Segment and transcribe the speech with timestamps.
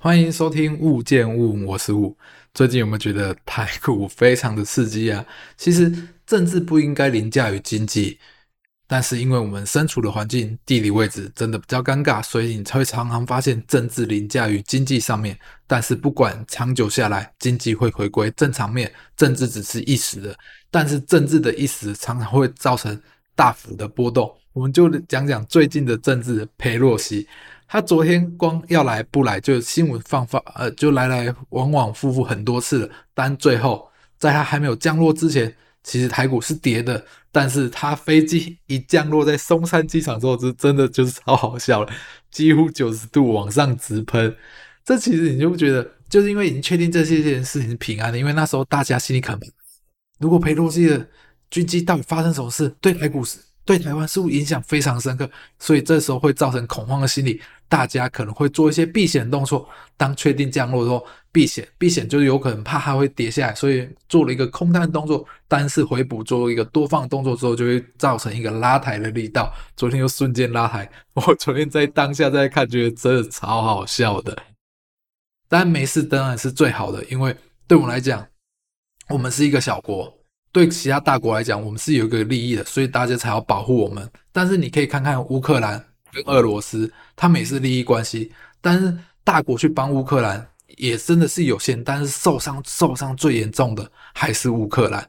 [0.00, 2.16] 欢迎收听物见物，我是物。
[2.54, 5.26] 最近有没有觉得台股非常的刺激啊？
[5.56, 5.92] 其实
[6.24, 8.16] 政治不应该凌驾于经济，
[8.86, 15.36] 但是因为我们身处的环境、地理位置真的比较尴尬，所以你才会常常发现政治凌驾于经济上面。
[15.66, 20.32] 但是不管长久下来，经济会回归正常面，政治只是一时的。
[20.70, 23.02] 但是政治的一时常常会造成
[23.34, 24.32] 大幅的波动。
[24.52, 27.26] 我们就讲讲最近的政治，裴洛西。
[27.70, 32.90] 他昨天光要来不来，就新闻放放，呃，就来来往往复复很多次了。
[33.12, 37.04] 但最后，在他还没有降落之前，其实台股是跌的。
[37.30, 41.92] 但是他飞机一降落在松山机场之后，这真的就是超好笑了，
[42.30, 44.34] 几乎九十度往上直喷。
[44.82, 49.40] 这其实你就不觉得，就是因为已经确定这些件事情是平安的，因为那时候大家心里可能，
[50.18, 51.06] 如果裴洛西的
[51.50, 53.38] 军机到底发生什么事，对台股是。
[53.68, 59.68] 对台湾事务影响非常深刻，所以这时候会造成恐慌的心理，大家可能会做一些避险动作。
[59.94, 69.52] 当确定降落的时候，避险，避险就是有可能怕它会跌下来，所以做了一个空单动作，单是回补做一个多放动作之后，就会造成一个拉抬的力道。
[69.76, 74.34] 昨天又瞬间拉抬， 我昨天在当下在看，觉得真的超好笑的。
[75.46, 78.26] 但没事当然是最好的，因为对我们来讲，
[79.10, 80.17] 我们是一个小国。
[80.50, 84.10] 对其他大国来讲，我们是有一个利益的，所以大家才要保护我们。
[84.32, 88.32] 但是你可以看看乌克兰跟俄罗斯，他们也是利益关系。
[88.60, 90.44] 但是大国去帮乌克兰
[90.78, 95.06] 也真的是有限，但是受伤受伤最严重的还是乌克兰。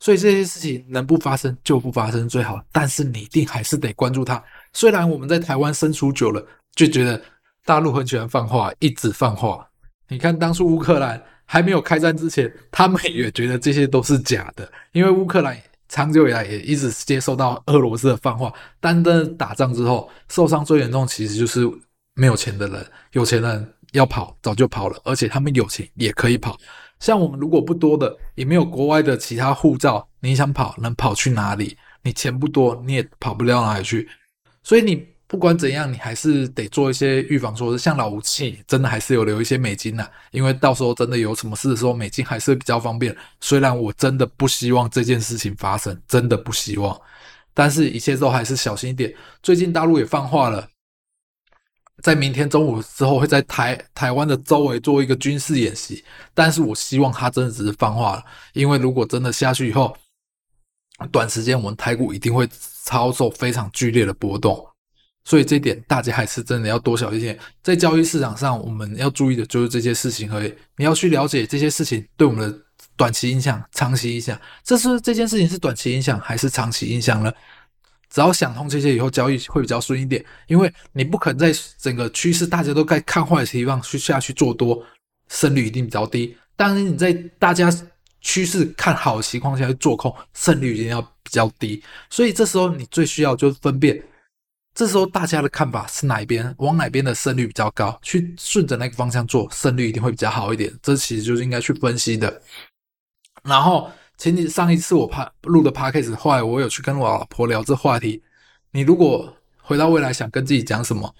[0.00, 4.42] 所以这些事情能不发生就不发生最好，但是你一定还是得关注它。
[4.72, 6.44] 虽然我们在台湾身处久了，
[6.74, 7.20] 就觉得
[7.64, 9.66] 大陆很喜欢放话，一直放话。
[10.08, 11.22] 你看当初乌克兰。
[11.52, 18.54] 还没有开战之前，他们也觉得这些都是假的， 因为乌克兰长久以来也一直接受到俄罗斯的放话。
[18.78, 21.68] 但真的打仗之后，受伤最严重其实就是
[22.14, 26.56] 没有钱的人，有钱人要跑早就跑了，而且他们有钱也可以跑。
[27.00, 31.76] 像我们如果不多的，也没有国外的其他护照，你想跑能跑去哪里？
[32.04, 34.08] 你钱不多，你也跑不了哪里去。
[34.62, 35.04] 所以你。
[35.30, 43.16] 不管怎样，你还是得做一些预防措施，像老吴气，真的还是有留一些美金呐、因为到时候真的有什么事的时候，美金还是比较方便。
[43.40, 47.00] 虽然我真的不希望这件事情发生，真的不希望，
[47.54, 49.14] 但是一切都还是小心一点。
[49.40, 50.68] 最近大陆也放话了，
[52.02, 56.04] 在明天中午之后会在台台湾的周围做一个军事演习，
[56.34, 59.96] 但是我希望他真的只是放话了，因为如果真的下去以后，
[61.12, 62.48] 短时间我们台股一定会
[62.82, 64.66] 遭受非常剧烈的波动。
[65.24, 70.52] 所以这点大家还是真的要多小心些，在交易市场上，我们要注意的就是这些事情而已。
[70.76, 72.58] 你要去了解这些事情对我们的
[72.96, 77.32] 短期影响、长期影响，这是这件事情是短期影响还是长期影响呢？
[78.08, 80.24] 只要想通这些以后，交易会比较顺一点。
[80.48, 84.82] 因为你不可能在整个趋势大家都该看坏的地方去下去做多，
[85.28, 86.36] 胜率一定比较低。
[86.56, 87.70] 当然你在大家
[88.20, 91.80] 趋势看好的情况下去做空，胜率一定要比较低。
[92.08, 94.02] 所以这时候你最需要就是分辨。
[94.72, 100.72] 这时候大家的看法是哪一边，往哪边的胜率比较高，去顺着那个方向做，胜率一定会比较好一点。
[100.80, 102.40] 这其实就是应该去分析的。
[103.42, 108.22] 然后前几上一次我拍录的 podcast，后来我有去跟我老婆聊这话题。
[108.70, 111.12] 你如果回到未来想跟自己讲什么，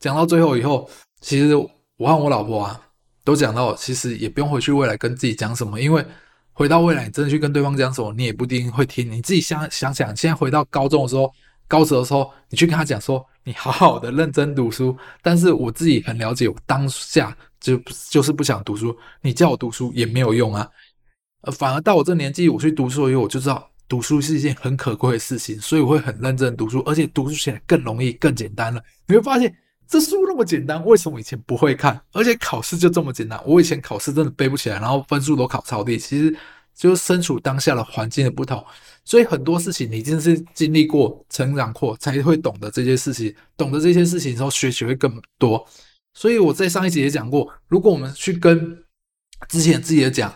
[0.00, 0.90] 讲到最后以后，
[1.20, 2.80] 其实我和我老婆啊
[3.24, 6.04] 都讲到，其实也不用回去未来跟自己讲什么，因为
[6.52, 9.10] 回到未来你真的去跟对方讲什么，你也不一定会听。
[9.10, 11.32] 你自己想想想，现在回到高中的时候。
[11.68, 14.96] 高职的时候，你去跟他讲说，你好好的认真读书。
[15.22, 17.76] 但是我自己很了解，我当下就
[18.10, 18.96] 就是不想读书。
[19.20, 20.68] 你叫我读书也没有用啊。
[21.52, 28.82] 反而到我这年纪，我去读书以后，我就知道读书是一件很可贵的事情，所以我会很认真读书，而且读书起来更容易、更简单了。
[29.06, 29.54] 你会发现，
[29.88, 32.00] 这书那么简单，为什么以前不会看？
[32.12, 35.98] 而且考试就这么简单，我以前考试真的背不起来，然后分数都考超低。
[35.98, 36.36] 其实。
[36.76, 38.62] 就是身处当下的环境的不同，
[39.02, 43.34] 所以很多事情你真是经历过、成长过，才会懂得这些事情。
[43.56, 45.66] 懂得这些事情之后，学习会更多。
[46.12, 48.84] 所以我在上一集也讲过，如果我们去跟
[49.48, 50.32] 之前自己的讲，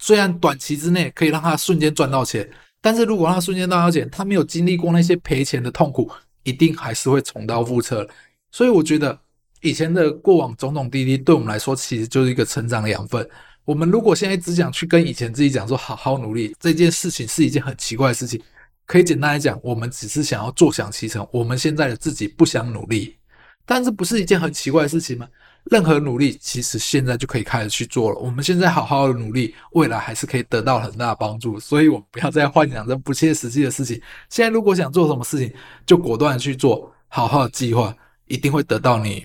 [0.00, 2.46] 虽然短期之内可以让他瞬间赚到钱，
[2.82, 6.10] 但是如果让他瞬间赚到钱，他没有经历过那些赔钱的痛苦，
[6.42, 8.06] 一定还是会重蹈覆辙。
[8.50, 9.18] 所以我觉得
[9.62, 13.26] 以前的过往种种滴滴，对我们来说其实就是一个成长的养分。
[13.64, 18.40] 我们如果现在只想去跟以前自己讲说好好努力，这件事情是一件很奇怪的事情。
[18.86, 21.26] 可以简单来讲，我们只是想要坐享其成。
[21.32, 23.16] 我们现在的自己不想努力，
[23.64, 25.26] 但这不是一件很奇怪的事情吗？
[25.70, 28.18] 任何努力其实现在就可以开始去做了。
[28.18, 31.58] 我们现在好好的努力，未来还是可以得到很大的帮助。
[31.58, 33.98] 所以，我们不要再幻想着不切实际的事情。
[34.28, 35.50] 现在如果想做什么事情，
[35.86, 37.96] 就果断的去做，好好的计划，
[38.26, 39.24] 一定会得到你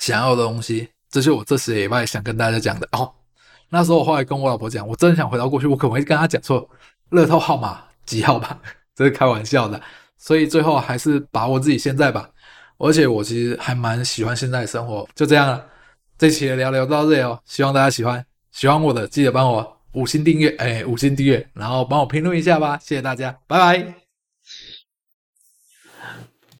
[0.00, 0.90] 想要的东西。
[1.08, 3.10] 这是我这十礼拜想跟大家讲的哦。
[3.72, 6.68] 那时候我后来跟我老婆讲，我真的想回到过去，我可能会跟她讲说，
[7.08, 8.60] 乐透号码几号吧，
[8.94, 9.80] 这是开玩笑的。
[10.18, 12.28] 所以最后还是把握自己现在吧。
[12.76, 15.64] 而且我其实还蛮喜欢现在的生活，就这样了。
[16.18, 18.22] 这期的聊聊到这里哦，希望大家喜欢。
[18.50, 24.81] 喜欢我的记得帮我五星订阅，哎，五星订阅，然后帮我评论一下吧，谢谢大家，拜拜。